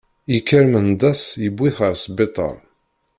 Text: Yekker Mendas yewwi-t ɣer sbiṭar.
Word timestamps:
Yekker 0.33 0.65
Mendas 0.73 1.21
yewwi-t 1.43 1.75
ɣer 1.81 1.93
sbiṭar. 2.03 2.55